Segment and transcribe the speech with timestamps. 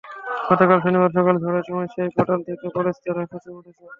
[0.47, 3.83] গতকাল শনিবার সকালে ঝড়ের সময় সেই ফাটল থেকে পলেস্তারাও খসে পড়েছে।